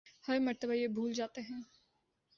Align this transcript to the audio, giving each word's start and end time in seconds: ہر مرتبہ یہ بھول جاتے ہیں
ہر 0.27 0.39
مرتبہ 0.39 0.73
یہ 0.73 0.87
بھول 0.87 1.13
جاتے 1.13 1.41
ہیں 1.41 1.61